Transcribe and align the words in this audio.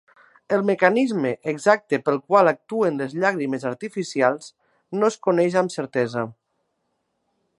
El 0.55 0.61
mecanisme 0.67 1.33
exacte 1.51 1.99
pel 2.07 2.17
qual 2.31 2.49
actuen 2.53 2.97
les 3.01 3.13
llàgrimes 3.25 3.67
artificials 3.73 4.49
no 5.01 5.13
es 5.13 5.21
coneix 5.29 5.61
amb 5.63 5.75
certesa. 5.77 6.27